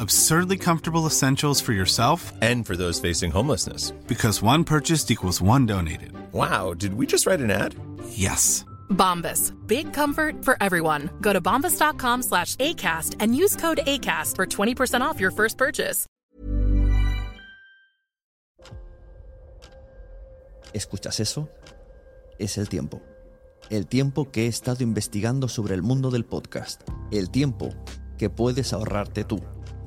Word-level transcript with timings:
Absurdly 0.00 0.56
comfortable 0.58 1.06
essentials 1.06 1.60
for 1.60 1.72
yourself 1.72 2.32
And 2.40 2.64
for 2.66 2.76
those 2.76 3.00
facing 3.00 3.30
homelessness. 3.32 3.92
because 4.06 4.42
one 4.42 4.64
purchased 4.64 5.10
equals 5.10 5.40
one 5.42 5.66
donated. 5.66 6.12
Wow, 6.32 6.74
did 6.74 6.94
we 6.94 7.06
just 7.06 7.26
write 7.26 7.40
an 7.40 7.50
ad? 7.50 7.74
Yes. 8.10 8.64
Bombas. 8.90 9.52
Big 9.66 9.92
comfort 9.92 10.44
for 10.44 10.56
everyone. 10.60 11.10
Go 11.20 11.32
to 11.32 11.40
bombas.com 11.40 12.22
slash 12.22 12.56
ACAST 12.56 13.16
and 13.20 13.34
use 13.36 13.56
code 13.56 13.80
ACAST 13.86 14.36
for 14.36 14.46
20% 14.46 15.00
off 15.02 15.20
your 15.20 15.30
first 15.30 15.56
purchase. 15.58 16.06
¿Escuchas 20.72 21.20
eso? 21.20 21.48
Es 22.38 22.58
el 22.58 22.68
tiempo. 22.68 23.00
El 23.70 23.86
tiempo 23.86 24.30
que 24.30 24.44
he 24.44 24.46
estado 24.48 24.82
investigando 24.84 25.48
sobre 25.48 25.74
el 25.74 25.82
mundo 25.82 26.10
del 26.10 26.24
podcast. 26.24 26.82
El 27.10 27.30
tiempo 27.30 27.74
que 28.16 28.30
puedes 28.30 28.72
ahorrarte 28.72 29.24
tú. 29.24 29.42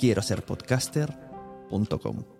Quiero 0.00 0.22
ser 0.22 0.42
podcaster.com. 0.42 2.39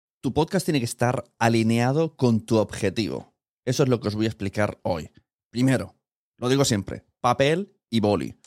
Tu 0.23 0.35
podcast 0.35 0.65
tiene 0.65 0.77
que 0.77 0.85
estar 0.85 1.23
alineado 1.39 2.15
con 2.15 2.41
tu 2.41 2.57
objetivo. 2.57 3.33
Eso 3.65 3.81
es 3.81 3.89
lo 3.89 3.99
que 3.99 4.07
os 4.07 4.13
voy 4.13 4.25
a 4.25 4.29
explicar 4.29 4.79
hoy. 4.83 5.09
Primero, 5.49 5.95
lo 6.37 6.47
digo 6.47 6.63
siempre, 6.63 7.07
papel 7.21 7.75
y 7.89 8.01
boli. 8.01 8.39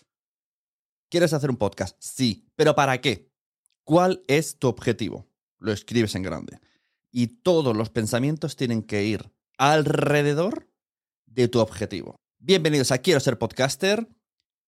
¿Quieres 1.11 1.33
hacer 1.33 1.51
un 1.51 1.57
podcast? 1.57 1.97
Sí, 1.99 2.47
pero 2.55 2.77
¿para 2.77 3.01
qué? 3.01 3.29
¿Cuál 3.83 4.23
es 4.29 4.57
tu 4.61 4.69
objetivo? 4.69 5.29
Lo 5.59 5.73
escribes 5.73 6.15
en 6.15 6.23
grande. 6.23 6.61
Y 7.11 7.27
todos 7.43 7.77
los 7.77 7.91
pensamientos 7.91 8.55
tienen 8.55 8.85
que 8.85 9.03
ir 9.03 9.33
alrededor 9.59 10.71
de 11.27 11.49
tu 11.49 11.59
objetivo. 11.59 12.15
Bienvenidos 12.39 12.93
a 12.93 12.99
Quiero 12.99 13.19
ser 13.19 13.37
podcaster. 13.37 14.09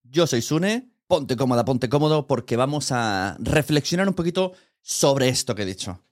Yo 0.03 0.27
soy 0.27 0.43
Sune. 0.43 0.91
Ponte 1.07 1.37
cómoda, 1.37 1.65
ponte 1.65 1.89
cómodo 1.89 2.27
porque 2.27 2.57
vamos 2.57 2.91
a 2.91 3.37
reflexionar 3.39 4.09
un 4.09 4.15
poquito 4.15 4.55
sobre 4.83 5.29
esto 5.29 5.55
que 5.55 5.63
he 5.63 5.67
dicho. 5.67 6.03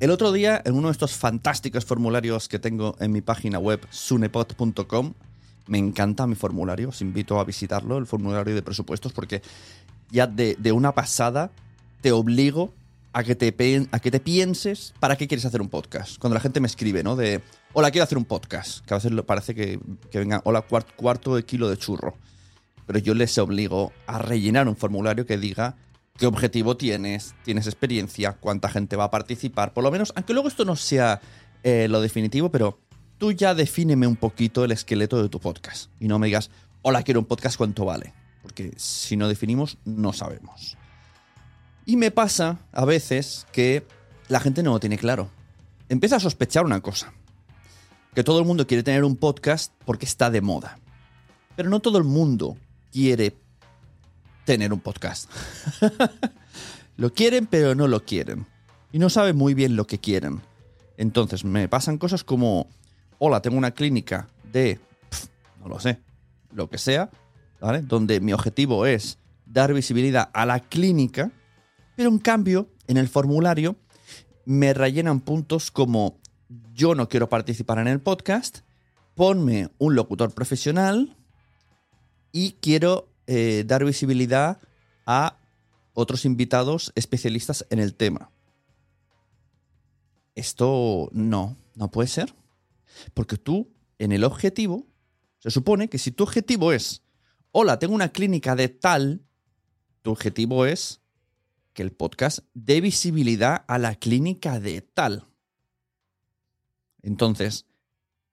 El 0.00 0.12
otro 0.12 0.30
día, 0.30 0.62
en 0.64 0.74
uno 0.74 0.88
de 0.88 0.92
estos 0.92 1.16
fantásticos 1.16 1.84
formularios 1.84 2.46
que 2.48 2.60
tengo 2.60 2.94
en 3.00 3.10
mi 3.10 3.20
página 3.20 3.58
web, 3.58 3.84
sunepod.com, 3.90 5.14
me 5.66 5.78
encanta 5.78 6.28
mi 6.28 6.36
formulario, 6.36 6.90
os 6.90 7.00
invito 7.00 7.40
a 7.40 7.44
visitarlo, 7.44 7.98
el 7.98 8.06
formulario 8.06 8.54
de 8.54 8.62
presupuestos, 8.62 9.12
porque 9.12 9.42
ya 10.10 10.28
de, 10.28 10.56
una 10.70 10.92
pasada 10.92 11.50
te 12.00 12.12
obligo 12.12 12.72
a 13.12 13.24
que 13.24 13.34
te, 13.34 13.50
pienses 14.20 14.94
para 15.00 15.16
qué 15.16 15.26
quieres 15.26 15.44
hacer 15.44 15.60
un 15.60 15.68
podcast. 15.68 16.16
Cuando 16.18 16.34
la 16.34 16.40
gente 16.40 16.60
me 16.60 16.68
escribe, 16.68 17.02
¿no? 17.02 17.16
De, 17.16 17.42
hola, 17.72 17.90
quiero 17.90 18.04
hacer 18.04 18.18
un 18.18 18.24
podcast, 18.24 18.86
que 18.86 18.94
a 18.94 18.98
veces 18.98 19.10
parece 19.26 19.56
que, 19.56 19.80
venga, 20.12 20.42
hola, 20.44 20.64
cuart- 20.68 20.94
cuarto 20.94 21.34
de 21.34 21.44
kilo 21.44 21.68
de 21.68 21.76
churro. 21.76 22.14
Pero 22.86 23.00
yo 23.00 23.14
les 23.14 23.36
obligo 23.36 23.92
a 24.06 24.18
rellenar 24.18 24.68
un 24.68 24.76
formulario 24.76 25.26
que 25.26 25.38
diga 25.38 25.74
qué 26.18 26.26
objetivo 26.26 26.76
tienes, 26.76 27.34
tienes 27.44 27.66
experiencia, 27.66 28.34
cuánta 28.34 28.68
gente 28.68 28.96
va 28.96 29.04
a 29.04 29.10
participar, 29.10 29.72
por 29.72 29.84
lo 29.84 29.90
menos, 29.90 30.12
aunque 30.16 30.34
luego 30.34 30.48
esto 30.48 30.64
no 30.64 30.76
sea 30.76 31.20
eh, 31.62 31.86
lo 31.88 32.00
definitivo, 32.00 32.50
pero 32.50 32.80
tú 33.18 33.32
ya 33.32 33.54
defíneme 33.54 34.06
un 34.06 34.16
poquito 34.16 34.64
el 34.64 34.72
esqueleto 34.72 35.22
de 35.22 35.28
tu 35.28 35.38
podcast 35.38 35.90
y 36.00 36.08
no 36.08 36.18
me 36.18 36.26
digas, 36.26 36.50
hola, 36.82 37.04
quiero 37.04 37.20
un 37.20 37.26
podcast, 37.26 37.56
¿cuánto 37.56 37.84
vale? 37.84 38.12
Porque 38.42 38.72
si 38.76 39.16
no 39.16 39.28
definimos, 39.28 39.78
no 39.84 40.12
sabemos. 40.12 40.76
Y 41.86 41.96
me 41.96 42.10
pasa 42.10 42.58
a 42.72 42.84
veces 42.84 43.46
que 43.52 43.86
la 44.28 44.40
gente 44.40 44.62
no 44.62 44.72
lo 44.72 44.80
tiene 44.80 44.98
claro. 44.98 45.30
Empieza 45.88 46.16
a 46.16 46.20
sospechar 46.20 46.64
una 46.64 46.80
cosa, 46.80 47.14
que 48.14 48.24
todo 48.24 48.40
el 48.40 48.44
mundo 48.44 48.66
quiere 48.66 48.82
tener 48.82 49.04
un 49.04 49.16
podcast 49.16 49.72
porque 49.84 50.04
está 50.04 50.30
de 50.30 50.40
moda. 50.40 50.80
Pero 51.54 51.70
no 51.70 51.80
todo 51.80 51.98
el 51.98 52.04
mundo 52.04 52.56
quiere 52.92 53.36
tener 54.48 54.72
un 54.72 54.80
podcast. 54.80 55.30
lo 56.96 57.12
quieren, 57.12 57.46
pero 57.46 57.74
no 57.74 57.86
lo 57.86 58.06
quieren. 58.06 58.46
Y 58.90 58.98
no 58.98 59.10
saben 59.10 59.36
muy 59.36 59.52
bien 59.52 59.76
lo 59.76 59.86
que 59.86 59.98
quieren. 59.98 60.40
Entonces 60.96 61.44
me 61.44 61.68
pasan 61.68 61.98
cosas 61.98 62.24
como, 62.24 62.66
hola, 63.18 63.42
tengo 63.42 63.58
una 63.58 63.72
clínica 63.72 64.26
de, 64.50 64.80
no 65.60 65.68
lo 65.68 65.78
sé, 65.78 65.98
lo 66.50 66.70
que 66.70 66.78
sea, 66.78 67.10
¿vale? 67.60 67.82
Donde 67.82 68.20
mi 68.20 68.32
objetivo 68.32 68.86
es 68.86 69.18
dar 69.44 69.74
visibilidad 69.74 70.30
a 70.32 70.46
la 70.46 70.60
clínica, 70.60 71.30
pero 71.94 72.08
en 72.08 72.18
cambio, 72.18 72.70
en 72.86 72.96
el 72.96 73.08
formulario 73.08 73.76
me 74.46 74.72
rellenan 74.72 75.20
puntos 75.20 75.70
como 75.70 76.16
yo 76.72 76.94
no 76.94 77.10
quiero 77.10 77.28
participar 77.28 77.80
en 77.80 77.88
el 77.88 78.00
podcast, 78.00 78.60
ponme 79.14 79.68
un 79.76 79.94
locutor 79.94 80.32
profesional 80.32 81.18
y 82.32 82.52
quiero 82.62 83.07
eh, 83.28 83.62
dar 83.66 83.84
visibilidad 83.84 84.58
a 85.04 85.36
otros 85.92 86.24
invitados 86.24 86.92
especialistas 86.94 87.66
en 87.68 87.78
el 87.78 87.94
tema. 87.94 88.30
Esto 90.34 91.10
no, 91.12 91.58
no 91.74 91.90
puede 91.90 92.08
ser. 92.08 92.34
Porque 93.12 93.36
tú, 93.36 93.68
en 93.98 94.12
el 94.12 94.24
objetivo, 94.24 94.86
se 95.40 95.50
supone 95.50 95.88
que 95.88 95.98
si 95.98 96.10
tu 96.10 96.24
objetivo 96.24 96.72
es, 96.72 97.02
hola, 97.52 97.78
tengo 97.78 97.94
una 97.94 98.12
clínica 98.12 98.56
de 98.56 98.70
tal, 98.70 99.20
tu 100.00 100.10
objetivo 100.10 100.64
es 100.64 101.02
que 101.74 101.82
el 101.82 101.92
podcast 101.92 102.38
dé 102.54 102.80
visibilidad 102.80 103.66
a 103.68 103.76
la 103.76 103.94
clínica 103.96 104.58
de 104.58 104.80
tal. 104.80 105.26
Entonces, 107.02 107.66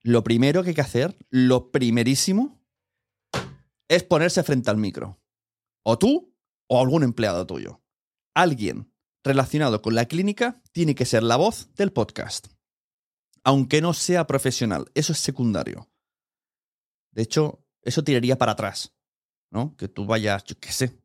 lo 0.04 0.24
primero 0.24 0.64
que 0.64 0.70
hay 0.70 0.76
que 0.76 0.82
hacer, 0.82 1.18
lo 1.30 1.72
primerísimo, 1.72 2.55
es 3.88 4.04
ponerse 4.04 4.44
frente 4.44 4.70
al 4.70 4.78
micro. 4.78 5.20
O 5.84 5.98
tú 5.98 6.36
o 6.68 6.82
algún 6.82 7.04
empleado 7.04 7.46
tuyo. 7.46 7.82
Alguien 8.34 8.92
relacionado 9.24 9.82
con 9.82 9.96
la 9.96 10.06
clínica 10.06 10.62
tiene 10.72 10.96
que 10.96 11.06
ser 11.06 11.24
la 11.24 11.36
voz 11.36 11.74
del 11.76 11.92
podcast. 11.92 12.48
Aunque 13.44 13.82
no 13.82 13.94
sea 13.94 14.28
profesional, 14.28 14.92
eso 14.96 15.14
es 15.14 15.20
secundario. 15.20 15.90
De 17.12 17.22
hecho, 17.22 17.64
eso 17.82 18.04
tiraría 18.04 18.38
para 18.38 18.54
atrás, 18.54 18.94
¿no? 19.52 19.76
Que 19.78 19.88
tú 19.88 20.06
vayas, 20.06 20.44
yo 20.44 20.60
qué 20.60 20.72
sé, 20.72 21.00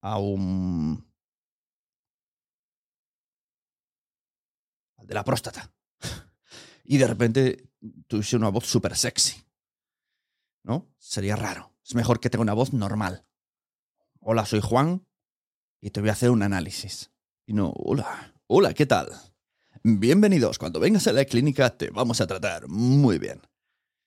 a 0.00 0.18
un... 0.18 1.06
de 4.98 5.14
la 5.14 5.24
próstata. 5.24 5.72
y 6.84 6.98
de 6.98 7.06
repente 7.06 7.70
tuviese 8.06 8.36
una 8.36 8.48
voz 8.48 8.66
súper 8.66 8.96
sexy. 8.96 9.42
¿No? 10.64 10.92
Sería 10.98 11.34
raro. 11.34 11.71
Es 11.92 11.96
mejor 11.96 12.20
que 12.20 12.30
tenga 12.30 12.40
una 12.40 12.54
voz 12.54 12.72
normal. 12.72 13.26
Hola, 14.20 14.46
soy 14.46 14.62
Juan 14.62 15.06
y 15.78 15.90
te 15.90 16.00
voy 16.00 16.08
a 16.08 16.14
hacer 16.14 16.30
un 16.30 16.42
análisis. 16.42 17.10
Y 17.44 17.52
no, 17.52 17.70
hola, 17.76 18.32
hola, 18.46 18.72
¿qué 18.72 18.86
tal? 18.86 19.10
Bienvenidos, 19.82 20.56
cuando 20.58 20.80
vengas 20.80 21.06
a 21.06 21.12
la 21.12 21.26
clínica 21.26 21.68
te 21.76 21.90
vamos 21.90 22.22
a 22.22 22.26
tratar 22.26 22.66
muy 22.66 23.18
bien. 23.18 23.42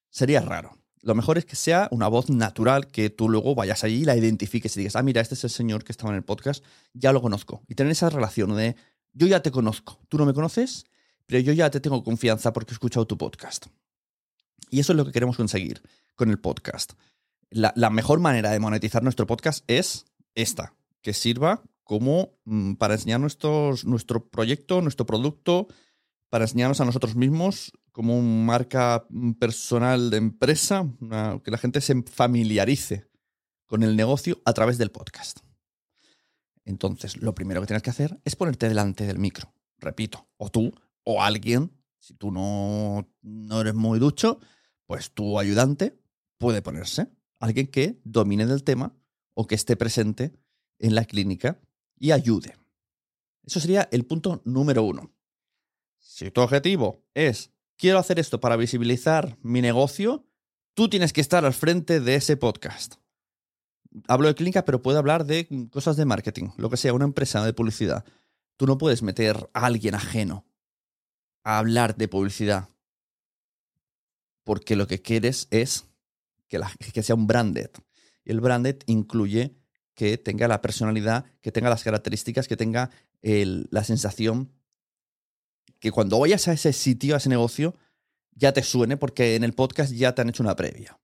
Sería 0.09 0.41
raro. 0.41 0.79
Lo 1.03 1.13
mejor 1.13 1.37
es 1.37 1.45
que 1.45 1.55
sea 1.55 1.87
una 1.91 2.07
voz 2.07 2.31
natural, 2.31 2.87
que 2.87 3.11
tú 3.11 3.29
luego 3.29 3.53
vayas 3.53 3.83
allí 3.83 3.97
y 3.97 4.05
la 4.05 4.17
identifiques 4.17 4.75
y 4.75 4.79
digas, 4.79 4.95
ah, 4.95 5.03
mira, 5.03 5.21
este 5.21 5.35
es 5.35 5.43
el 5.43 5.51
señor 5.51 5.83
que 5.83 5.91
estaba 5.91 6.09
en 6.09 6.15
el 6.15 6.23
podcast, 6.23 6.65
ya 6.95 7.13
lo 7.13 7.21
conozco. 7.21 7.61
Y 7.67 7.75
tener 7.75 7.91
esa 7.91 8.09
relación 8.09 8.55
de, 8.55 8.75
yo 9.13 9.27
ya 9.27 9.43
te 9.43 9.51
conozco, 9.51 9.99
tú 10.09 10.17
no 10.17 10.25
me 10.25 10.33
conoces, 10.33 10.85
pero 11.27 11.39
yo 11.39 11.53
ya 11.53 11.69
te 11.69 11.79
tengo 11.79 12.03
confianza 12.03 12.51
porque 12.51 12.71
he 12.71 12.77
escuchado 12.77 13.05
tu 13.05 13.15
podcast. 13.15 13.67
Y 14.71 14.79
eso 14.79 14.93
es 14.93 14.97
lo 14.97 15.05
que 15.05 15.11
queremos 15.11 15.37
conseguir 15.37 15.83
con 16.15 16.31
el 16.31 16.39
podcast. 16.39 16.93
La, 17.49 17.89
mejor 17.89 18.19
manera 18.19 18.51
de 18.51 18.59
monetizar 18.59 19.03
nuestro 19.03 19.27
podcast 19.27 19.63
es 19.67 20.05
esta, 20.33 20.73
que 21.01 21.13
sirva 21.13 21.63
como 21.83 22.37
mm, 22.45 22.73
para 22.73 22.95
enseñar 22.95 23.19
nuestro 23.19 23.75
proyecto, 24.31 24.81
nuestro 24.81 25.05
producto, 25.05 25.67
para 26.29 26.45
enseñarnos 26.45 26.81
a 26.81 26.85
nosotros 26.85 27.15
mismos 27.15 27.71
como 27.91 28.17
una 28.19 28.45
marca 28.45 29.05
mm, 29.09 29.33
personal 29.33 30.09
de 30.09 30.17
empresa, 30.17 30.85
que 31.43 31.51
la 31.51 31.57
gente 31.57 31.79
se 31.79 32.01
familiarice 32.03 33.07
con 33.65 33.83
el 33.83 33.95
negocio 33.95 34.41
a 34.43 34.53
través 34.53 34.77
del 34.77 34.91
podcast. 34.91 35.39
Entonces, 36.65 37.17
lo 37.17 37.33
primero 37.35 37.61
que 37.61 37.67
tienes 37.67 37.83
que 37.83 37.91
hacer 37.91 38.19
es 38.25 38.35
ponerte 38.35 38.67
delante 38.67 39.05
del 39.05 39.19
micro. 39.19 39.53
Repito, 39.77 40.27
o 40.37 40.49
tú 40.49 40.73
o 41.03 41.21
alguien, 41.21 41.71
si 41.99 42.15
tú 42.15 42.31
no, 42.31 43.07
no 43.21 43.61
eres 43.61 43.75
muy 43.75 43.99
ducho, 43.99 44.39
pues 44.87 45.11
tu 45.11 45.39
ayudante 45.39 45.97
puede 46.37 46.61
ponerse. 46.61 47.07
Alguien 47.39 47.67
que 47.67 47.99
domine 48.03 48.45
del 48.45 48.63
tema 48.63 48.95
o 49.33 49.47
que 49.47 49.55
esté 49.55 49.75
presente 49.75 50.33
en 50.79 50.95
la 50.95 51.05
clínica 51.05 51.59
y 51.97 52.11
ayude. 52.11 52.55
Eso 53.45 53.59
sería 53.59 53.87
el 53.91 54.05
punto 54.05 54.41
número 54.45 54.83
uno. 54.83 55.11
Si 55.99 56.31
tu 56.31 56.41
objetivo 56.41 57.03
es, 57.13 57.51
quiero 57.77 57.99
hacer 57.99 58.19
esto 58.19 58.39
para 58.39 58.55
visibilizar 58.55 59.37
mi 59.41 59.61
negocio, 59.61 60.25
tú 60.73 60.89
tienes 60.89 61.13
que 61.13 61.21
estar 61.21 61.45
al 61.45 61.53
frente 61.53 61.99
de 61.99 62.15
ese 62.15 62.37
podcast. 62.37 62.95
Hablo 64.07 64.27
de 64.27 64.35
clínica, 64.35 64.65
pero 64.65 64.81
puedo 64.81 64.97
hablar 64.97 65.25
de 65.25 65.47
cosas 65.71 65.95
de 65.95 66.05
marketing, 66.05 66.49
lo 66.57 66.69
que 66.69 66.77
sea, 66.77 66.93
una 66.93 67.05
empresa 67.05 67.45
de 67.45 67.53
publicidad. 67.53 68.05
Tú 68.57 68.65
no 68.67 68.77
puedes 68.77 69.03
meter 69.03 69.49
a 69.53 69.65
alguien 69.65 69.95
ajeno 69.95 70.45
a 71.43 71.59
hablar 71.59 71.95
de 71.95 72.07
publicidad. 72.07 72.69
Porque 74.43 74.75
lo 74.75 74.87
que 74.87 75.01
quieres 75.01 75.47
es 75.51 75.85
que, 76.47 77.03
sea 77.03 77.15
un 77.15 77.27
branded. 77.27 77.69
Y 78.23 78.31
el 78.31 78.41
branded 78.41 78.77
incluye 78.85 79.55
que 79.93 80.17
tenga 80.17 80.47
la 80.47 80.61
personalidad, 80.61 81.25
que 81.41 81.51
tenga 81.51 81.69
las 81.69 81.83
características, 81.83 82.47
que 82.47 82.57
tenga 82.57 82.89
la 83.21 83.83
sensación 83.83 84.51
que 85.79 85.91
cuando 85.91 86.19
vayas 86.19 86.47
a 86.47 86.53
ese 86.53 86.73
sitio, 86.73 87.15
a 87.15 87.17
ese 87.17 87.29
negocio, 87.29 87.75
ya 88.31 88.53
te 88.53 88.63
suene 88.63 88.97
porque 88.97 89.35
en 89.35 89.43
el 89.43 89.53
podcast 89.53 89.91
ya 89.93 90.13
te 90.13 90.21
han 90.21 90.29
hecho 90.29 90.43
una 90.43 90.55
previa. 90.55 90.99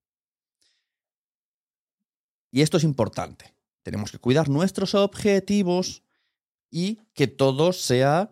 Y 2.51 2.61
esto 2.61 2.77
es 2.77 2.83
importante. 2.83 3.53
Tenemos 3.83 4.11
que 4.11 4.19
cuidar 4.19 4.49
nuestros 4.49 4.93
objetivos 4.93 6.03
y 6.69 6.99
que 7.13 7.27
todo 7.27 7.73
sea 7.73 8.31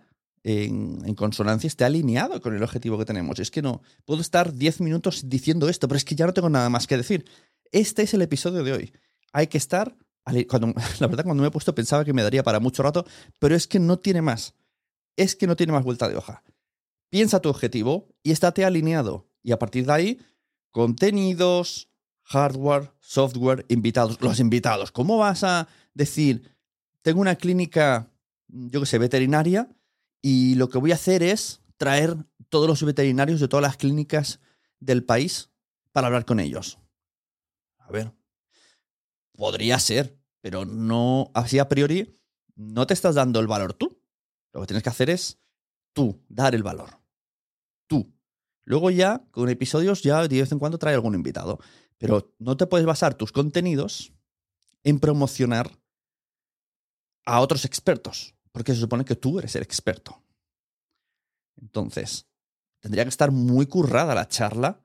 en, 0.49 1.15
consonancia, 1.15 1.67
esté 1.67 1.85
alineado 1.85 2.41
con 2.41 2.55
el 2.55 2.63
objetivo 2.63 2.97
que 2.97 3.05
tenemos. 3.05 3.39
Es 3.39 3.51
que 3.51 3.61
no, 3.61 3.81
puedo 4.05 4.21
estar 4.21 4.53
10 4.53 4.81
minutos 4.81 5.29
diciendo 5.29 5.69
esto, 5.69 5.87
pero 5.87 5.97
es 5.97 6.05
que 6.05 6.15
ya 6.15 6.25
no 6.25 6.33
tengo 6.33 6.49
nada 6.49 6.69
más 6.69 6.87
que 6.87 6.97
decir. 6.97 7.25
Este 7.71 8.03
es 8.03 8.13
el 8.13 8.21
episodio 8.21 8.63
de 8.63 8.73
hoy. 8.73 8.93
Hay 9.31 9.47
que 9.47 9.57
estar 9.57 9.95
la 10.99 11.07
verdad, 11.07 11.23
cuando 11.23 11.41
me 11.41 11.47
he 11.47 11.51
puesto 11.51 11.73
pensaba 11.73 12.05
que 12.05 12.13
me 12.13 12.23
daría 12.23 12.43
para 12.43 12.59
mucho 12.59 12.83
rato, 12.83 13.05
pero 13.39 13.55
es 13.55 13.67
que 13.67 13.79
no 13.79 13.99
tiene 13.99 14.21
más. 14.21 14.53
Es 15.15 15.35
que 15.35 15.47
no 15.47 15.55
tiene 15.55 15.73
más 15.73 15.83
vuelta 15.83 16.07
de 16.07 16.15
hoja. 16.15 16.43
Piensa 17.09 17.41
tu 17.41 17.49
objetivo 17.49 18.07
y 18.23 18.31
estate 18.31 18.63
alineado. 18.63 19.27
Y 19.41 19.51
a 19.51 19.59
partir 19.59 19.85
de 19.85 19.93
ahí, 19.93 20.19
contenidos, 20.71 21.89
hardware, 22.23 22.91
software, 22.99 23.65
invitados. 23.69 24.21
Los 24.21 24.39
invitados. 24.39 24.91
¿Cómo 24.91 25.17
vas 25.17 25.43
a 25.43 25.67
decir, 25.93 26.55
tengo 27.01 27.21
una 27.21 27.35
clínica, 27.35 28.11
yo 28.47 28.79
que 28.81 28.85
sé, 28.85 28.97
veterinaria, 28.97 29.67
y 30.21 30.55
lo 30.55 30.69
que 30.69 30.77
voy 30.77 30.91
a 30.91 30.95
hacer 30.95 31.23
es 31.23 31.61
traer 31.77 32.15
todos 32.49 32.67
los 32.67 32.83
veterinarios 32.83 33.39
de 33.39 33.47
todas 33.47 33.63
las 33.63 33.77
clínicas 33.77 34.39
del 34.79 35.03
país 35.03 35.49
para 35.91 36.07
hablar 36.07 36.25
con 36.25 36.39
ellos? 36.39 36.79
A 37.77 37.91
ver, 37.91 38.13
podría 39.33 39.79
ser, 39.79 40.19
pero 40.41 40.65
no, 40.65 41.31
así 41.33 41.59
a 41.59 41.69
priori, 41.69 42.19
no 42.55 42.85
te 42.85 42.93
estás 42.93 43.15
dando 43.15 43.39
el 43.39 43.47
valor 43.47 43.73
tú. 43.73 44.01
Lo 44.51 44.61
que 44.61 44.67
tienes 44.67 44.83
que 44.83 44.89
hacer 44.89 45.09
es 45.09 45.39
tú, 45.93 46.21
dar 46.27 46.55
el 46.55 46.63
valor. 46.63 46.99
Tú. 47.87 48.13
Luego 48.63 48.91
ya, 48.91 49.25
con 49.31 49.49
episodios, 49.49 50.03
ya 50.03 50.27
de 50.27 50.41
vez 50.41 50.51
en 50.51 50.59
cuando 50.59 50.77
trae 50.77 50.93
algún 50.93 51.15
invitado. 51.15 51.59
Pero 51.97 52.33
no 52.39 52.57
te 52.57 52.67
puedes 52.67 52.85
basar 52.85 53.15
tus 53.15 53.31
contenidos 53.31 54.13
en 54.83 54.99
promocionar 54.99 55.71
a 57.25 57.41
otros 57.41 57.65
expertos, 57.65 58.35
porque 58.51 58.73
se 58.73 58.79
supone 58.79 59.05
que 59.05 59.15
tú 59.15 59.39
eres 59.39 59.55
el 59.55 59.63
experto. 59.63 60.23
Entonces, 61.57 62.27
tendría 62.79 63.03
que 63.03 63.09
estar 63.09 63.31
muy 63.31 63.65
currada 63.65 64.15
la 64.15 64.27
charla 64.27 64.81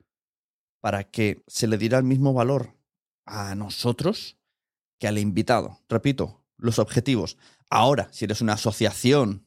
para 0.80 1.04
que 1.04 1.42
se 1.46 1.66
le 1.66 1.78
diera 1.78 1.98
el 1.98 2.04
mismo 2.04 2.32
valor 2.32 2.76
a 3.24 3.54
nosotros 3.54 4.36
que 4.98 5.08
al 5.08 5.18
invitado. 5.18 5.80
Repito, 5.88 6.44
los 6.56 6.78
objetivos. 6.78 7.36
Ahora, 7.70 8.08
si 8.12 8.24
eres 8.24 8.40
una 8.40 8.54
asociación 8.54 9.46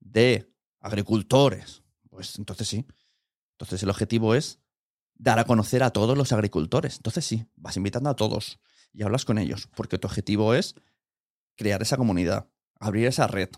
de 0.00 0.50
agricultores, 0.80 1.82
pues 2.10 2.38
entonces 2.38 2.68
sí. 2.68 2.86
Entonces 3.52 3.82
el 3.82 3.90
objetivo 3.90 4.34
es 4.34 4.60
dar 5.14 5.38
a 5.38 5.44
conocer 5.44 5.82
a 5.82 5.90
todos 5.90 6.16
los 6.16 6.32
agricultores. 6.32 6.96
Entonces 6.96 7.24
sí, 7.24 7.46
vas 7.56 7.76
invitando 7.76 8.08
a 8.10 8.16
todos 8.16 8.60
y 8.92 9.02
hablas 9.02 9.24
con 9.24 9.38
ellos, 9.38 9.68
porque 9.74 9.98
tu 9.98 10.06
objetivo 10.06 10.54
es 10.54 10.74
crear 11.56 11.82
esa 11.82 11.96
comunidad, 11.96 12.48
abrir 12.78 13.06
esa 13.06 13.26
red. 13.26 13.50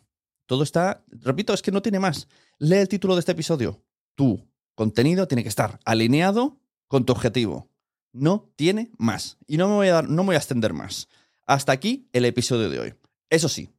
Todo 0.46 0.62
está, 0.62 1.04
repito, 1.08 1.52
es 1.52 1.62
que 1.62 1.72
no 1.72 1.82
tiene 1.82 2.00
más. 2.00 2.28
Lee 2.58 2.76
el 2.76 2.88
título 2.88 3.14
de 3.14 3.20
este 3.20 3.32
episodio. 3.32 3.82
Tu 4.14 4.48
contenido 4.74 5.28
tiene 5.28 5.42
que 5.42 5.48
estar 5.48 5.78
alineado 5.84 6.58
con 6.88 7.04
tu 7.04 7.12
objetivo. 7.12 7.70
No 8.12 8.50
tiene 8.56 8.90
más. 8.98 9.38
Y 9.46 9.56
no 9.56 9.68
me 9.68 9.74
voy 9.74 9.88
a 9.88 9.94
dar, 9.94 10.08
no 10.08 10.24
voy 10.24 10.34
a 10.34 10.38
extender 10.38 10.72
más. 10.72 11.08
Hasta 11.46 11.72
aquí 11.72 12.08
el 12.12 12.24
episodio 12.24 12.68
de 12.68 12.80
hoy. 12.80 12.94
Eso 13.28 13.48
sí, 13.48 13.70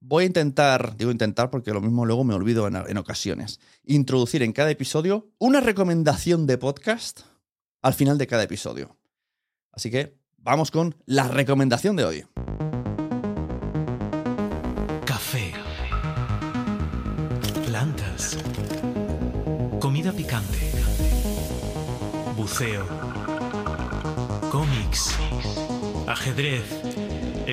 voy 0.00 0.24
a 0.24 0.26
intentar, 0.26 0.96
digo 0.96 1.10
intentar 1.10 1.50
porque 1.50 1.72
lo 1.72 1.80
mismo 1.80 2.06
luego 2.06 2.24
me 2.24 2.34
olvido 2.34 2.66
en, 2.68 2.96
ocasiones, 2.96 3.60
introducir 3.84 4.42
en 4.42 4.52
cada 4.52 4.70
episodio 4.70 5.30
una 5.38 5.60
recomendación 5.60 6.46
de 6.46 6.58
podcast 6.58 7.20
al 7.82 7.94
final 7.94 8.18
de 8.18 8.26
cada 8.26 8.44
episodio. 8.44 8.96
Así 9.72 9.90
que 9.90 10.18
vamos 10.38 10.70
con 10.70 10.96
la 11.06 11.28
recomendación 11.28 11.96
de 11.96 12.04
hoy. 12.04 12.24
Buceo. 22.36 22.86
Cómics. 24.50 25.16
Ajedrez. 26.06 26.64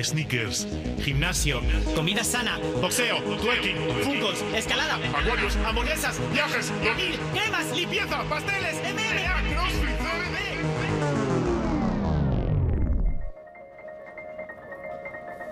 Sneakers, 0.02 0.66
gimnasio, 1.04 1.60
comida 1.94 2.24
sana, 2.24 2.58
boxeo, 2.80 3.22
twerking, 3.40 3.76
fungos, 4.02 4.42
escalada, 4.52 4.96
acuarios, 5.16 5.56
hamburguesas, 5.64 6.18
viajes, 6.32 6.72
dormir, 6.82 7.16
cremas, 7.32 7.70
limpieza, 7.76 8.24
pasteles, 8.24 8.74
MMA, 8.92 9.54
crossfit, 9.54 9.94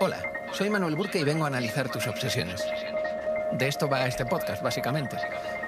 Hola, 0.01 0.21
soy 0.51 0.69
Manuel 0.69 0.97
Burke 0.97 1.19
y 1.19 1.23
vengo 1.23 1.45
a 1.45 1.47
analizar 1.47 1.89
tus 1.89 2.05
obsesiones. 2.07 2.61
De 3.53 3.69
esto 3.69 3.87
va 3.87 4.05
este 4.05 4.25
podcast, 4.25 4.61
básicamente. 4.61 5.15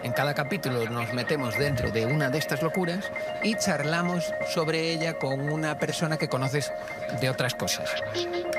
En 0.03 0.11
cada 0.13 0.33
capítulo 0.33 0.87
nos 0.89 1.13
metemos 1.13 1.57
dentro 1.57 1.91
de 1.91 2.05
una 2.05 2.29
de 2.29 2.37
estas 2.37 2.61
locuras 2.61 3.11
y 3.43 3.55
charlamos 3.55 4.33
sobre 4.53 4.91
ella 4.91 5.15
con 5.15 5.49
una 5.49 5.77
persona 5.77 6.17
que 6.17 6.29
conoces 6.29 6.71
de 7.19 7.29
otras 7.29 7.55
cosas. 7.55 7.89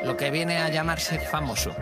Lo 0.04 0.16
que 0.16 0.30
viene 0.30 0.58
a 0.58 0.68
llamarse 0.68 1.18
famoso. 1.18 1.74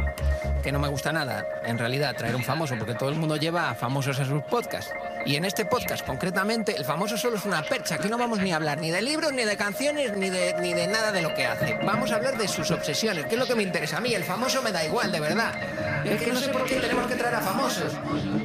Que 0.62 0.72
no 0.72 0.78
me 0.78 0.88
gusta 0.88 1.12
nada, 1.12 1.46
en 1.66 1.78
realidad, 1.78 2.16
traer 2.16 2.34
un 2.34 2.42
famoso, 2.42 2.74
porque 2.78 2.94
todo 2.94 3.10
el 3.10 3.16
mundo 3.16 3.36
lleva 3.36 3.68
a 3.68 3.74
famosos 3.74 4.18
a 4.18 4.24
sus 4.24 4.42
podcasts. 4.44 4.90
Y 5.26 5.36
en 5.36 5.44
este 5.44 5.66
podcast, 5.66 6.06
concretamente, 6.06 6.74
el 6.74 6.86
famoso 6.86 7.18
solo 7.18 7.36
es 7.36 7.44
una 7.44 7.62
percha. 7.62 7.96
Aquí 7.96 8.08
no 8.08 8.16
vamos 8.16 8.38
ni 8.38 8.50
a 8.50 8.56
hablar 8.56 8.78
ni 8.78 8.90
de 8.90 9.02
libros, 9.02 9.32
ni 9.34 9.44
de 9.44 9.58
canciones, 9.58 10.16
ni 10.16 10.30
de, 10.30 10.54
ni 10.60 10.72
de 10.72 10.86
nada 10.86 11.12
de 11.12 11.20
lo 11.20 11.34
que 11.34 11.44
hace. 11.44 11.78
Vamos 11.84 12.12
a 12.12 12.16
hablar 12.16 12.38
de 12.38 12.48
sus 12.48 12.70
obsesiones, 12.70 13.26
que 13.26 13.34
es 13.34 13.38
lo 13.38 13.46
que 13.46 13.54
me 13.54 13.62
interesa 13.62 13.98
a 13.98 14.00
mí. 14.00 14.14
El 14.14 14.24
famoso 14.24 14.62
me 14.62 14.72
da 14.72 14.82
igual, 14.84 15.12
de 15.12 15.20
verdad. 15.20 15.52
Es 16.04 16.22
que 16.22 16.32
no 16.32 16.38
sé 16.38 16.48
por 16.50 16.64
qué 16.64 16.76
tenemos 16.76 17.06
que 17.06 17.14
traer 17.14 17.34
a 17.34 17.40
famosos. 17.40 17.92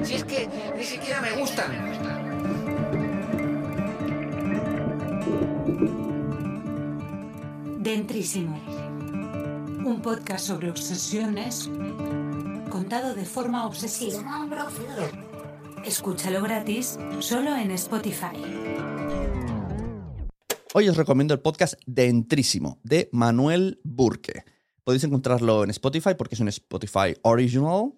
Si 0.03 0.15
es 0.15 0.23
que 0.23 0.47
ni 0.77 0.83
siquiera 0.83 1.21
me 1.21 1.31
gustan. 1.33 1.71
Dentrísimo. 7.79 8.59
Un 9.85 10.01
podcast 10.01 10.45
sobre 10.45 10.69
obsesiones 10.69 11.69
contado 12.69 13.13
de 13.13 13.25
forma 13.25 13.65
obsesiva. 13.65 14.21
Escúchalo 15.85 16.41
gratis 16.41 16.97
solo 17.19 17.55
en 17.55 17.71
Spotify. 17.71 18.37
Hoy 20.73 20.87
os 20.87 20.97
recomiendo 20.97 21.33
el 21.33 21.39
podcast 21.39 21.73
Dentrísimo 21.85 22.79
de 22.83 23.09
Manuel 23.11 23.79
Burke. 23.83 24.43
Podéis 24.89 25.03
encontrarlo 25.03 25.63
en 25.63 25.69
Spotify 25.69 26.15
porque 26.17 26.33
es 26.33 26.41
un 26.41 26.47
Spotify 26.47 27.15
original. 27.21 27.93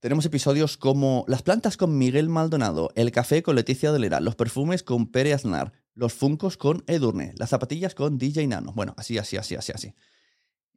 Tenemos 0.00 0.26
episodios 0.26 0.76
como 0.76 1.24
Las 1.28 1.40
plantas 1.40 1.78
con 1.78 1.96
Miguel 1.96 2.28
Maldonado, 2.28 2.90
El 2.94 3.10
café 3.10 3.42
con 3.42 3.56
Leticia 3.56 3.90
Dolera, 3.90 4.20
Los 4.20 4.36
perfumes 4.36 4.82
con 4.82 5.06
Pere 5.06 5.32
Aznar, 5.32 5.72
Los 5.94 6.12
funcos 6.12 6.58
con 6.58 6.84
Edurne, 6.88 7.32
Las 7.38 7.48
zapatillas 7.48 7.94
con 7.94 8.18
DJ 8.18 8.48
Nano. 8.48 8.74
Bueno, 8.74 8.92
así, 8.98 9.16
así, 9.16 9.38
así, 9.38 9.54
así, 9.54 9.72
así. 9.72 9.94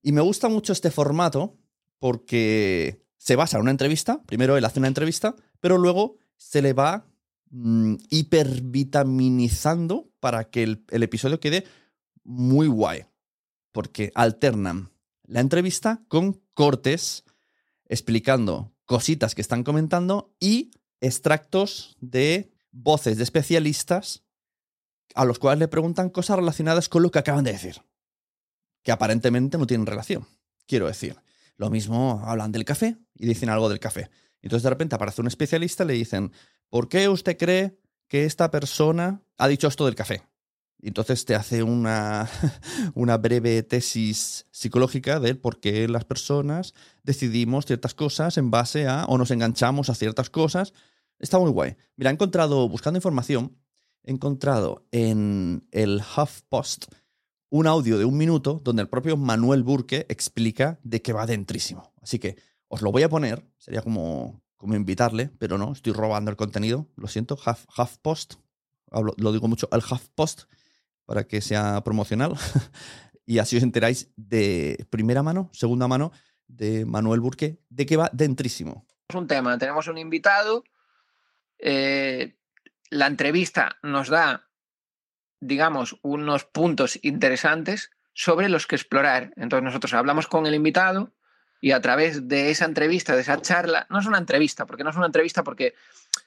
Y 0.01 0.13
me 0.13 0.21
gusta 0.21 0.47
mucho 0.47 0.71
este 0.71 0.91
formato 0.91 1.57
porque 1.99 3.05
se 3.17 3.35
basa 3.35 3.57
en 3.57 3.63
una 3.63 3.71
entrevista. 3.71 4.23
Primero 4.23 4.55
él 4.55 4.63
hace 4.63 4.79
una 4.79 4.87
entrevista, 4.87 5.35
pero 5.59 5.77
luego 5.77 6.15
se 6.37 6.61
le 6.61 6.71
va 6.71 7.05
mm, 7.49 7.95
hipervitaminizando 8.11 10.09
para 10.21 10.49
que 10.49 10.63
el, 10.63 10.85
el 10.89 11.03
episodio 11.03 11.41
quede 11.41 11.65
muy 12.23 12.67
guay. 12.67 13.07
Porque 13.73 14.13
alternan 14.15 14.89
la 15.23 15.39
entrevista 15.39 16.03
con 16.07 16.41
cortes 16.53 17.23
explicando 17.85 18.73
cositas 18.85 19.35
que 19.35 19.41
están 19.41 19.63
comentando 19.63 20.35
y 20.39 20.71
extractos 20.99 21.97
de 21.99 22.51
voces 22.71 23.17
de 23.17 23.23
especialistas 23.23 24.23
a 25.15 25.25
los 25.25 25.39
cuales 25.39 25.59
le 25.59 25.67
preguntan 25.67 26.09
cosas 26.09 26.37
relacionadas 26.37 26.89
con 26.89 27.03
lo 27.03 27.11
que 27.11 27.19
acaban 27.19 27.43
de 27.43 27.53
decir. 27.53 27.81
Que 28.83 28.91
aparentemente 28.91 29.57
no 29.57 29.67
tienen 29.67 29.85
relación. 29.85 30.25
Quiero 30.67 30.87
decir, 30.87 31.17
lo 31.57 31.69
mismo 31.69 32.21
hablan 32.25 32.51
del 32.51 32.65
café 32.65 32.97
y 33.13 33.27
dicen 33.27 33.49
algo 33.49 33.69
del 33.69 33.79
café. 33.79 34.09
Entonces 34.41 34.63
de 34.63 34.69
repente 34.69 34.95
aparece 34.95 35.21
un 35.21 35.27
especialista 35.27 35.83
y 35.83 35.87
le 35.87 35.93
dicen, 35.93 36.31
¿por 36.69 36.87
qué 36.87 37.09
usted 37.09 37.37
cree 37.37 37.77
que 38.07 38.25
esta 38.25 38.49
persona 38.49 39.21
ha 39.37 39.47
dicho 39.47 39.67
esto 39.67 39.85
del 39.85 39.95
café? 39.95 40.23
Entonces 40.87 41.25
te 41.25 41.35
hace 41.35 41.63
una, 41.63 42.29
una 42.95 43.17
breve 43.17 43.63
tesis 43.63 44.47
psicológica 44.51 45.19
de 45.19 45.35
por 45.35 45.59
qué 45.59 45.87
las 45.87 46.05
personas 46.05 46.73
decidimos 47.03 47.65
ciertas 47.65 47.93
cosas 47.93 48.37
en 48.37 48.51
base 48.51 48.87
a, 48.87 49.05
o 49.05 49.17
nos 49.17 49.31
enganchamos 49.31 49.89
a 49.89 49.95
ciertas 49.95 50.29
cosas. 50.29 50.73
Está 51.19 51.39
muy 51.39 51.51
guay. 51.51 51.75
Mira, 51.97 52.09
he 52.09 52.13
encontrado, 52.13 52.67
buscando 52.67 52.97
información, 52.97 53.57
he 54.03 54.11
encontrado 54.11 54.87
en 54.91 55.67
el 55.71 56.01
HuffPost 56.01 56.85
un 57.49 57.67
audio 57.67 57.99
de 57.99 58.05
un 58.05 58.17
minuto 58.17 58.61
donde 58.63 58.81
el 58.81 58.89
propio 58.89 59.17
Manuel 59.17 59.61
Burke 59.61 60.05
explica 60.09 60.79
de 60.83 61.01
qué 61.01 61.13
va 61.13 61.25
dentrísimo. 61.25 61.91
Así 62.01 62.17
que 62.17 62.37
os 62.69 62.81
lo 62.81 62.91
voy 62.91 63.03
a 63.03 63.09
poner, 63.09 63.45
sería 63.57 63.81
como, 63.81 64.41
como 64.55 64.75
invitarle, 64.75 65.29
pero 65.37 65.57
no, 65.57 65.73
estoy 65.73 65.91
robando 65.91 66.31
el 66.31 66.37
contenido, 66.37 66.87
lo 66.95 67.09
siento, 67.09 67.35
Huff, 67.35 67.65
HuffPost, 67.77 68.35
hablo, 68.89 69.13
lo 69.17 69.33
digo 69.33 69.49
mucho, 69.49 69.67
el 69.73 69.81
HuffPost, 69.81 70.43
para 71.11 71.27
que 71.27 71.41
sea 71.41 71.81
promocional. 71.83 72.35
y 73.25 73.39
así 73.39 73.57
os 73.57 73.63
enteráis 73.63 74.13
de 74.15 74.87
primera 74.89 75.21
mano, 75.21 75.49
segunda 75.51 75.85
mano, 75.89 76.13
de 76.47 76.85
Manuel 76.85 77.19
Burque, 77.19 77.59
de 77.67 77.85
qué 77.85 77.97
va 77.97 78.09
dentrísimo. 78.13 78.87
un 79.13 79.27
tema, 79.27 79.57
tenemos 79.57 79.89
un 79.89 79.97
invitado, 79.97 80.63
eh, 81.59 82.37
la 82.89 83.07
entrevista 83.07 83.77
nos 83.83 84.07
da, 84.07 84.47
digamos, 85.41 85.99
unos 86.01 86.45
puntos 86.45 86.97
interesantes 87.01 87.91
sobre 88.13 88.47
los 88.47 88.65
que 88.65 88.77
explorar. 88.77 89.33
Entonces 89.35 89.65
nosotros 89.65 89.93
hablamos 89.93 90.27
con 90.27 90.45
el 90.45 90.55
invitado 90.55 91.11
y 91.59 91.71
a 91.71 91.81
través 91.81 92.29
de 92.29 92.51
esa 92.51 92.63
entrevista, 92.63 93.15
de 93.15 93.21
esa 93.23 93.41
charla, 93.41 93.85
no 93.89 93.99
es 93.99 94.05
una 94.05 94.17
entrevista, 94.17 94.65
porque 94.65 94.85
no 94.85 94.91
es 94.91 94.95
una 94.95 95.07
entrevista 95.07 95.43
porque 95.43 95.75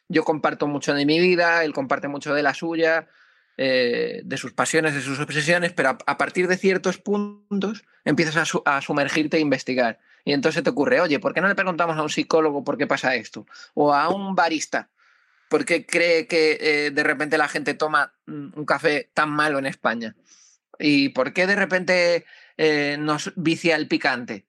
yo 0.09 0.25
comparto 0.25 0.67
mucho 0.67 0.93
de 0.93 1.07
mi 1.07 1.21
vida, 1.21 1.65
él 1.65 1.73
comparte 1.73 2.07
mucho 2.07 2.35
de 2.35 2.43
la 2.43 2.53
suya, 2.53 3.09
eh, 3.57 4.23
de 4.25 4.37
sus 4.37 4.53
pasiones, 4.53 4.95
de 4.95 5.01
sus 5.01 5.21
obsesiones, 5.21 5.73
pero 5.73 5.91
a, 5.91 6.19
partir 6.19 6.49
de 6.49 6.57
ciertos 6.57 6.99
puntos 6.99 7.85
empiezas 8.05 8.37
a, 8.37 8.45
su, 8.45 8.63
a, 8.65 8.81
sumergirte 8.81 9.37
e 9.37 9.41
investigar. 9.41 10.01
Y 10.25 10.33
entonces 10.33 10.63
te 10.63 10.71
ocurre, 10.71 11.01
oye, 11.01 11.21
¿por 11.21 11.35
qué 11.35 11.41
no 11.41 11.49
le 11.49 11.55
preguntamos 11.55 11.97
a 11.97 12.03
un 12.03 12.11
psicólogo 12.11 12.65
por 12.65 12.77
qué 12.79 12.87
pasa 12.87 13.15
esto? 13.15 13.47
O 13.75 13.95
a 13.95 14.09
un 14.09 14.35
barista, 14.35 14.91
¿por 15.49 15.65
qué 15.65 15.87
cree 15.87 16.27
que 16.27 16.59
eh, 16.61 16.91
de 16.91 17.03
repente 17.05 17.39
la 17.39 17.49
gente 17.49 17.75
toma 17.75 18.13
un 18.27 18.65
café 18.67 19.11
tan 19.15 19.31
malo 19.31 19.59
en 19.59 19.67
España? 19.67 20.17
¿Y 20.79 21.11
por 21.11 21.33
qué 21.33 21.47
de 21.47 21.57
repente 21.57 22.25
eh, 22.57 22.97
nos 22.99 23.33
vicia 23.37 23.77
el 23.77 23.87
picante? 23.87 24.47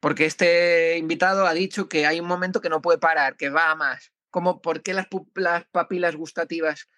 Porque 0.00 0.26
este 0.26 0.98
invitado 0.98 1.46
ha 1.46 1.54
dicho 1.54 1.88
que 1.88 2.06
hay 2.06 2.20
un 2.20 2.26
momento 2.26 2.60
que 2.60 2.68
no 2.68 2.82
puede 2.82 2.98
parar, 2.98 3.36
que 3.36 3.50
va 3.50 3.70
a 3.70 3.74
más. 3.74 4.12
Como, 4.30 4.60
¿Por 4.60 4.82
qué 4.82 4.94
las 4.94 5.06
papilas 5.70 6.16
gustativas 6.16 6.88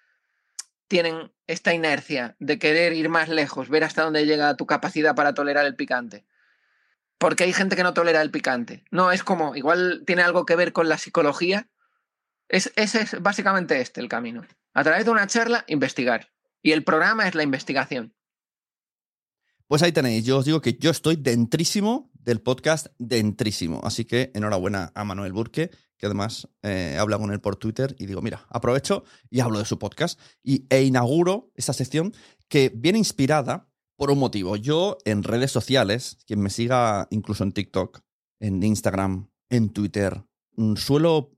tienen 0.89 1.33
esta 1.47 1.75
inercia 1.75 2.37
de 2.39 2.59
querer 2.59 2.93
ir 2.93 3.09
más 3.09 3.29
lejos, 3.29 3.69
ver 3.69 3.85
hasta 3.85 4.03
dónde 4.03 4.27
llega 4.27 4.57
tu 4.57 4.67
capacidad 4.67 5.15
para 5.15 5.35
tolerar 5.35 5.67
el 5.67 5.77
picante. 5.77 6.25
Porque 7.19 7.45
hay 7.45 7.53
gente 7.53 7.77
que 7.77 7.83
no 7.83 7.95
tolera 7.95 8.23
el 8.23 8.31
picante. 8.31 8.85
No, 8.91 9.13
es 9.13 9.23
como, 9.23 9.57
igual 9.57 10.03
tiene 10.07 10.23
algo 10.23 10.47
que 10.47 10.57
ver 10.57 10.73
con 10.73 10.89
la 10.89 10.99
psicología. 10.99 11.69
Es, 12.49 12.73
ese 12.77 13.03
es 13.03 13.23
básicamente 13.23 13.81
este 13.81 14.01
el 14.01 14.09
camino. 14.09 14.47
A 14.73 14.85
través 14.85 15.05
de 15.05 15.11
una 15.11 15.27
charla, 15.27 15.65
investigar. 15.69 16.33
Y 16.63 16.73
el 16.73 16.85
programa 16.85 17.29
es 17.29 17.35
la 17.35 17.43
investigación. 17.43 18.15
Pues 19.67 19.83
ahí 19.83 19.93
tenéis, 19.93 20.25
yo 20.25 20.39
os 20.39 20.45
digo 20.45 20.61
que 20.61 20.75
yo 20.75 20.91
estoy 20.91 21.17
dentrísimo 21.17 22.11
del 22.25 22.41
podcast 22.41 22.87
Dentrísimo. 22.99 23.81
Así 23.85 24.05
que 24.05 24.31
enhorabuena 24.35 24.93
a 24.95 25.05
Manuel 25.05 25.33
Burque, 25.33 25.71
que 25.97 26.07
además 26.07 26.49
eh, 26.63 26.97
habla 26.99 27.19
con 27.19 27.33
él 27.33 27.41
por 27.41 27.57
Twitter 27.57 27.95
y 27.99 28.07
digo, 28.07 28.23
mira, 28.23 28.47
aprovecho 28.49 29.05
y 29.31 29.41
hablo 29.41 29.59
de 29.59 29.65
su 29.65 29.79
podcast 29.79 30.19
y, 30.43 30.67
e 30.71 30.83
inauguro 30.83 31.53
esta 31.55 31.73
sección 31.73 32.13
que 32.49 32.73
viene 32.75 32.99
inspirada 32.99 33.69
por 33.97 34.11
un 34.11 34.19
motivo. 34.19 34.57
Yo 34.57 34.99
en 35.05 35.23
redes 35.23 35.53
sociales, 35.53 36.19
quien 36.27 36.41
me 36.41 36.51
siga 36.51 37.07
incluso 37.11 37.45
en 37.45 37.53
TikTok, 37.53 38.01
en 38.41 38.63
Instagram, 38.63 39.31
en 39.51 39.71
Twitter, 39.71 40.25
mm, 40.57 40.77
suelo 40.77 41.33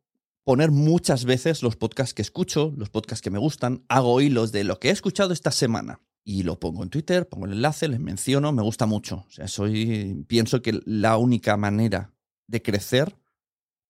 poner 0.44 0.70
muchas 0.70 1.24
veces 1.24 1.62
los 1.62 1.76
podcasts 1.76 2.14
que 2.14 2.22
escucho, 2.22 2.72
los 2.76 2.88
podcasts 2.88 3.22
que 3.22 3.30
me 3.30 3.38
gustan, 3.38 3.84
hago 3.88 4.20
hilos 4.20 4.52
de 4.52 4.64
lo 4.64 4.78
que 4.78 4.88
he 4.88 4.92
escuchado 4.92 5.32
esta 5.32 5.50
semana 5.50 6.05
y 6.28 6.42
lo 6.42 6.58
pongo 6.58 6.82
en 6.82 6.90
Twitter, 6.90 7.28
pongo 7.28 7.46
el 7.46 7.52
enlace, 7.52 7.86
les 7.86 8.00
menciono, 8.00 8.50
me 8.50 8.60
gusta 8.60 8.84
mucho. 8.84 9.24
O 9.28 9.30
sea, 9.30 9.46
soy, 9.46 10.24
pienso 10.26 10.60
que 10.60 10.80
la 10.84 11.18
única 11.18 11.56
manera 11.56 12.12
de 12.48 12.62
crecer 12.62 13.16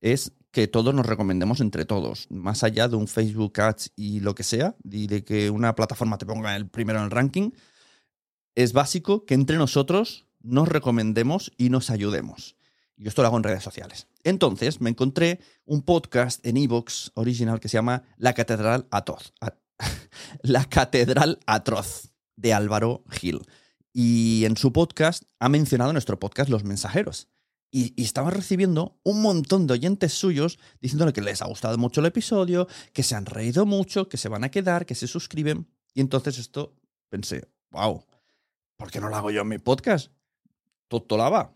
es 0.03 0.33
que 0.51 0.69
todos 0.69 0.95
nos 0.95 1.07
recomendemos 1.07 1.63
entre 1.63 1.87
todos, 1.87 2.27
más 2.31 2.63
allá 2.63 2.89
de 2.89 2.97
un 2.97 3.09
Facebook 3.09 3.59
Ads 3.59 3.93
y 3.97 4.21
lo 4.21 4.35
que 4.35 4.43
sea, 4.43 4.77
y 4.85 5.07
de 5.07 5.25
que 5.25 5.49
una 5.49 5.75
plataforma 5.75 6.19
te 6.19 6.27
ponga 6.27 6.55
el 6.57 6.69
primero 6.69 6.99
en 6.99 7.07
el 7.07 7.11
ranking. 7.11 7.53
es 8.55 8.75
básico 8.75 9.25
que 9.25 9.33
entre 9.33 9.57
nosotros 9.57 10.27
nos 10.43 10.69
recomendemos 10.69 11.53
y 11.57 11.71
nos 11.71 11.89
ayudemos. 11.89 12.57
Y 12.99 13.09
esto 13.09 13.23
lo 13.23 13.29
hago 13.29 13.39
en 13.39 13.45
redes 13.45 13.63
sociales. 13.63 14.09
Entonces 14.25 14.83
me 14.83 14.91
encontré 14.91 15.41
un 15.65 15.81
podcast 15.81 16.47
en 16.47 16.59
Evox 16.59 17.13
original 17.15 17.61
que 17.61 17.69
se 17.71 17.79
llama 17.79 18.03
La 18.19 18.35
Catedral 18.35 18.89
Atroz. 18.91 19.33
La 20.43 20.67
Catedral 20.67 21.41
Atroz 21.47 22.16
de 22.37 22.53
Álvaro 22.55 23.03
Gil. 23.11 23.43
Y 23.93 24.45
en 24.45 24.57
su 24.57 24.73
podcast 24.73 25.25
ha 25.41 25.49
mencionado 25.49 25.93
nuestro 25.93 26.19
podcast 26.19 26.51
Los 26.51 26.65
Mensajeros. 26.65 27.29
Y, 27.71 27.95
y, 28.01 28.05
estaba 28.05 28.31
recibiendo 28.31 28.99
un 29.03 29.23
montón 29.23 29.67
de 29.67 29.75
oyentes 29.75 30.13
suyos 30.13 30.59
diciéndole 30.81 31.13
que 31.13 31.21
les 31.21 31.43
ha 31.43 31.47
gustado 31.47 31.77
mucho 31.79 32.01
el 32.01 32.07
episodio, 32.07 32.69
que 32.93 33.03
se 33.03 33.17
han 33.17 33.27
reído 33.27 33.67
mucho, 33.67 34.09
que 34.09 34.17
se 34.17 34.29
van 34.29 34.45
a 34.45 34.51
quedar, 34.51 34.87
que 34.87 34.95
se 34.95 35.09
suscriben. 35.09 35.69
Y 35.93 36.01
entonces 36.01 36.39
esto 36.39 36.77
pensé, 37.09 37.49
wow, 37.71 38.05
¿por 38.77 38.91
qué 38.91 39.01
no 39.01 39.09
lo 39.09 39.17
hago 39.17 39.31
yo 39.31 39.43
en 39.43 39.49
mi 39.49 39.59
podcast? 39.59 40.13
Totolaba. 40.89 41.55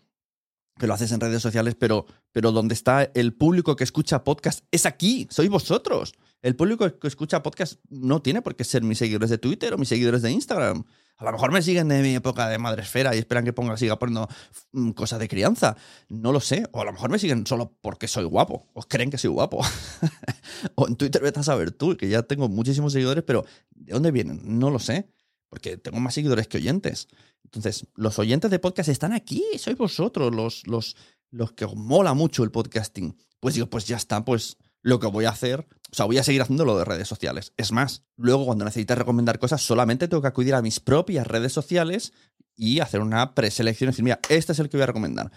Que 0.77 0.87
lo 0.87 0.93
haces 0.93 1.11
en 1.11 1.19
redes 1.19 1.41
sociales, 1.41 1.75
pero, 1.75 2.05
pero 2.31 2.51
donde 2.51 2.73
está 2.73 3.03
el 3.03 3.33
público 3.33 3.75
que 3.75 3.83
escucha 3.83 4.23
podcast 4.23 4.65
es 4.71 4.85
aquí, 4.85 5.27
sois 5.29 5.49
vosotros. 5.49 6.13
El 6.41 6.55
público 6.55 6.99
que 6.99 7.07
escucha 7.07 7.43
podcast 7.43 7.79
no 7.89 8.21
tiene 8.21 8.41
por 8.41 8.55
qué 8.55 8.63
ser 8.63 8.81
mis 8.81 8.97
seguidores 8.97 9.29
de 9.29 9.37
Twitter 9.37 9.73
o 9.73 9.77
mis 9.77 9.89
seguidores 9.89 10.23
de 10.23 10.31
Instagram. 10.31 10.85
A 11.17 11.25
lo 11.25 11.33
mejor 11.33 11.51
me 11.51 11.61
siguen 11.61 11.87
de 11.87 12.01
mi 12.01 12.15
época 12.15 12.49
de 12.49 12.57
madresfera 12.57 13.15
y 13.15 13.19
esperan 13.19 13.45
que 13.45 13.53
ponga, 13.53 13.77
siga 13.77 13.99
poniendo 13.99 14.27
mm, 14.71 14.91
cosas 14.91 15.19
de 15.19 15.27
crianza. 15.27 15.77
No 16.09 16.31
lo 16.31 16.39
sé. 16.39 16.67
O 16.71 16.81
a 16.81 16.85
lo 16.85 16.93
mejor 16.93 17.11
me 17.11 17.19
siguen 17.19 17.45
solo 17.45 17.77
porque 17.81 18.07
soy 18.07 18.23
guapo. 18.23 18.67
O 18.73 18.81
creen 18.81 19.11
que 19.11 19.19
soy 19.19 19.29
guapo. 19.29 19.61
o 20.75 20.87
en 20.87 20.95
Twitter 20.95 21.21
vete 21.21 21.41
a 21.41 21.43
saber 21.43 21.71
tú, 21.71 21.95
que 21.95 22.09
ya 22.09 22.23
tengo 22.23 22.49
muchísimos 22.49 22.93
seguidores, 22.93 23.23
pero 23.23 23.45
¿de 23.69 23.93
dónde 23.93 24.09
vienen? 24.09 24.41
No 24.43 24.71
lo 24.71 24.79
sé. 24.79 25.11
Porque 25.47 25.77
tengo 25.77 25.99
más 25.99 26.15
seguidores 26.15 26.47
que 26.47 26.57
oyentes. 26.57 27.07
Entonces, 27.43 27.85
los 27.93 28.17
oyentes 28.17 28.49
de 28.49 28.57
podcast 28.57 28.89
están 28.89 29.13
aquí. 29.13 29.43
Sois 29.59 29.77
vosotros 29.77 30.33
los, 30.33 30.65
los, 30.65 30.95
los 31.29 31.51
que 31.51 31.65
os 31.65 31.75
mola 31.75 32.15
mucho 32.15 32.43
el 32.43 32.49
podcasting. 32.49 33.15
Pues 33.39 33.53
digo, 33.53 33.69
pues 33.69 33.85
ya 33.85 33.97
está, 33.97 34.25
pues 34.25 34.57
lo 34.81 34.99
que 34.99 35.07
voy 35.07 35.25
a 35.25 35.29
hacer, 35.29 35.67
o 35.91 35.95
sea, 35.95 36.05
voy 36.05 36.17
a 36.17 36.23
seguir 36.23 36.41
haciendo 36.41 36.63
lo 36.63 36.77
de 36.77 36.85
redes 36.85 37.07
sociales. 37.07 37.53
Es 37.57 37.73
más, 37.73 38.05
luego 38.15 38.45
cuando 38.45 38.63
necesite 38.63 38.95
recomendar 38.95 39.39
cosas, 39.39 39.61
solamente 39.61 40.07
tengo 40.07 40.21
que 40.21 40.29
acudir 40.29 40.55
a 40.55 40.61
mis 40.61 40.79
propias 40.79 41.27
redes 41.27 41.51
sociales 41.51 42.13
y 42.55 42.79
hacer 42.79 43.01
una 43.01 43.35
preselección 43.35 43.89
y 43.89 43.91
decir, 43.91 44.03
mira, 44.05 44.19
este 44.29 44.53
es 44.53 44.59
el 44.59 44.69
que 44.69 44.77
voy 44.77 44.83
a 44.83 44.87
recomendar. 44.87 45.31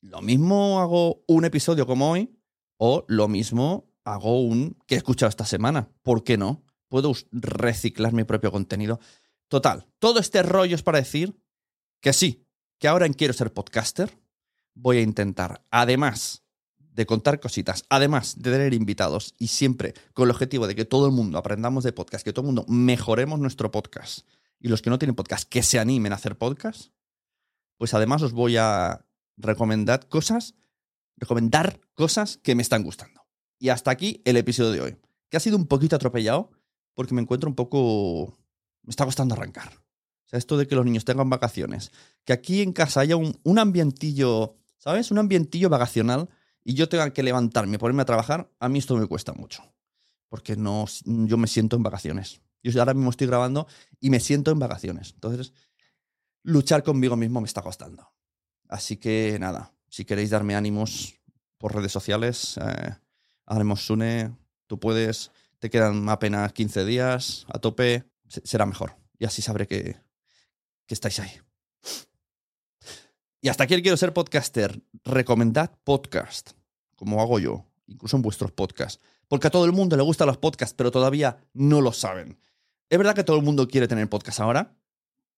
Lo 0.00 0.22
mismo 0.22 0.80
hago 0.80 1.24
un 1.26 1.44
episodio 1.44 1.86
como 1.86 2.10
hoy, 2.10 2.38
o 2.76 3.04
lo 3.08 3.26
mismo 3.26 3.90
hago 4.04 4.40
un 4.40 4.78
que 4.86 4.94
he 4.94 4.98
escuchado 4.98 5.28
esta 5.28 5.44
semana. 5.44 5.90
¿Por 6.02 6.22
qué 6.22 6.38
no? 6.38 6.64
Puedo 6.88 7.12
reciclar 7.32 8.12
mi 8.12 8.24
propio 8.24 8.52
contenido. 8.52 9.00
Total, 9.48 9.88
todo 9.98 10.20
este 10.20 10.42
rollo 10.44 10.76
es 10.76 10.82
para 10.84 10.98
decir 10.98 11.36
que 12.00 12.12
sí, 12.12 12.46
que 12.78 12.86
ahora 12.86 13.06
en 13.06 13.12
Quiero 13.12 13.34
ser 13.34 13.52
podcaster 13.52 14.16
voy 14.74 14.98
a 14.98 15.02
intentar, 15.02 15.64
además 15.70 16.39
de 17.00 17.06
contar 17.06 17.40
cositas, 17.40 17.86
además 17.88 18.42
de 18.42 18.52
tener 18.52 18.74
invitados 18.74 19.34
y 19.38 19.46
siempre 19.46 19.94
con 20.12 20.26
el 20.26 20.32
objetivo 20.32 20.66
de 20.66 20.74
que 20.74 20.84
todo 20.84 21.06
el 21.06 21.12
mundo 21.12 21.38
aprendamos 21.38 21.82
de 21.82 21.94
podcast, 21.94 22.22
que 22.22 22.34
todo 22.34 22.42
el 22.42 22.52
mundo 22.52 22.66
mejoremos 22.68 23.40
nuestro 23.40 23.70
podcast 23.70 24.26
y 24.58 24.68
los 24.68 24.82
que 24.82 24.90
no 24.90 24.98
tienen 24.98 25.14
podcast 25.14 25.48
que 25.48 25.62
se 25.62 25.78
animen 25.78 26.12
a 26.12 26.16
hacer 26.16 26.36
podcast, 26.36 26.92
pues 27.78 27.94
además 27.94 28.20
os 28.20 28.34
voy 28.34 28.58
a 28.58 29.06
recomendar 29.38 30.08
cosas, 30.08 30.56
recomendar 31.16 31.80
cosas 31.94 32.36
que 32.36 32.54
me 32.54 32.60
están 32.60 32.82
gustando. 32.82 33.22
Y 33.58 33.70
hasta 33.70 33.90
aquí 33.90 34.20
el 34.26 34.36
episodio 34.36 34.70
de 34.70 34.80
hoy, 34.82 34.96
que 35.30 35.38
ha 35.38 35.40
sido 35.40 35.56
un 35.56 35.68
poquito 35.68 35.96
atropellado 35.96 36.50
porque 36.92 37.14
me 37.14 37.22
encuentro 37.22 37.48
un 37.48 37.56
poco... 37.56 38.36
me 38.82 38.90
está 38.90 39.06
costando 39.06 39.34
arrancar. 39.34 39.72
O 39.72 40.28
sea, 40.28 40.38
esto 40.38 40.58
de 40.58 40.66
que 40.66 40.74
los 40.74 40.84
niños 40.84 41.06
tengan 41.06 41.30
vacaciones, 41.30 41.92
que 42.26 42.34
aquí 42.34 42.60
en 42.60 42.74
casa 42.74 43.00
haya 43.00 43.16
un, 43.16 43.40
un 43.42 43.58
ambientillo, 43.58 44.58
¿sabes? 44.76 45.10
Un 45.10 45.16
ambientillo 45.16 45.70
vacacional 45.70 46.28
y 46.64 46.74
yo 46.74 46.88
tenga 46.88 47.12
que 47.12 47.22
levantarme 47.22 47.78
ponerme 47.78 48.02
a 48.02 48.06
trabajar, 48.06 48.50
a 48.58 48.68
mí 48.68 48.78
esto 48.78 48.96
me 48.96 49.06
cuesta 49.06 49.32
mucho. 49.32 49.62
Porque 50.28 50.56
no, 50.56 50.86
yo 51.04 51.36
me 51.36 51.46
siento 51.46 51.76
en 51.76 51.82
vacaciones. 51.82 52.40
Yo 52.62 52.78
ahora 52.78 52.94
mismo 52.94 53.10
estoy 53.10 53.26
grabando 53.26 53.66
y 54.00 54.10
me 54.10 54.20
siento 54.20 54.50
en 54.50 54.58
vacaciones. 54.58 55.12
Entonces, 55.14 55.52
luchar 56.42 56.82
conmigo 56.82 57.16
mismo 57.16 57.40
me 57.40 57.46
está 57.46 57.62
costando. 57.62 58.12
Así 58.68 58.96
que 58.96 59.38
nada, 59.40 59.74
si 59.88 60.04
queréis 60.04 60.30
darme 60.30 60.54
ánimos 60.54 61.14
por 61.58 61.74
redes 61.74 61.90
sociales, 61.90 62.58
eh, 62.58 62.94
haremos 63.46 63.84
Sune, 63.84 64.36
tú 64.66 64.78
puedes, 64.78 65.32
te 65.58 65.70
quedan 65.70 66.08
apenas 66.08 66.52
15 66.52 66.84
días, 66.84 67.46
a 67.48 67.58
tope, 67.58 68.04
será 68.28 68.66
mejor. 68.66 68.96
Y 69.18 69.24
así 69.24 69.42
sabré 69.42 69.66
que, 69.66 69.96
que 70.86 70.94
estáis 70.94 71.18
ahí. 71.18 71.32
Y 73.42 73.48
hasta 73.48 73.64
aquí 73.64 73.74
el 73.74 73.82
quiero 73.82 73.96
ser 73.96 74.12
podcaster. 74.12 74.82
Recomendad 75.04 75.70
podcast, 75.84 76.50
como 76.96 77.22
hago 77.22 77.38
yo, 77.38 77.64
incluso 77.86 78.16
en 78.16 78.22
vuestros 78.22 78.50
podcasts. 78.52 79.02
Porque 79.28 79.46
a 79.46 79.50
todo 79.50 79.64
el 79.64 79.72
mundo 79.72 79.96
le 79.96 80.02
gustan 80.02 80.26
los 80.26 80.36
podcasts, 80.36 80.74
pero 80.76 80.90
todavía 80.90 81.38
no 81.54 81.80
lo 81.80 81.92
saben. 81.92 82.38
Es 82.90 82.98
verdad 82.98 83.14
que 83.14 83.24
todo 83.24 83.38
el 83.38 83.42
mundo 83.42 83.66
quiere 83.68 83.88
tener 83.88 84.10
podcast 84.10 84.40
ahora, 84.40 84.76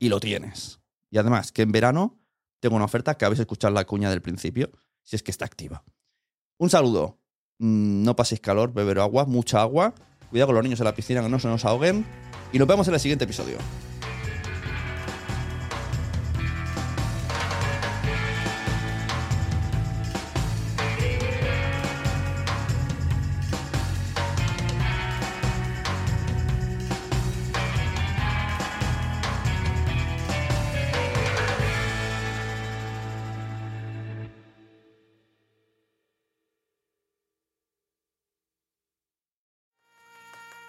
y 0.02 0.10
lo 0.10 0.20
tienes. 0.20 0.82
Y 1.12 1.20
además, 1.20 1.52
que 1.52 1.62
en 1.62 1.72
verano 1.72 2.20
tengo 2.60 2.76
una 2.76 2.86
oferta 2.86 3.16
que 3.16 3.24
habéis 3.24 3.40
escuchado 3.40 3.74
la 3.74 3.86
cuña 3.86 4.10
del 4.10 4.22
principio, 4.22 4.72
si 5.04 5.16
es 5.16 5.24
que 5.24 5.32
está 5.32 5.46
activa. 5.46 5.84
Un 6.58 6.70
saludo. 6.70 7.20
Mm, 7.60 8.04
no 8.04 8.16
paséis 8.16 8.42
calor, 8.42 8.74
beber 8.74 9.00
agua, 9.00 9.26
mucha 9.26 9.62
agua. 9.62 9.94
Cuidado 10.32 10.48
con 10.48 10.56
los 10.56 10.64
niños 10.64 10.80
en 10.80 10.86
la 10.86 10.96
piscina 10.96 11.22
que 11.22 11.30
no 11.30 11.40
se 11.40 11.48
nos 11.48 11.66
ahoguen. 11.66 12.04
Y 12.52 12.58
nos 12.58 12.68
vemos 12.68 12.88
en 12.88 12.96
el 12.96 13.00
siguiente 13.00 13.26
episodio. 13.26 13.58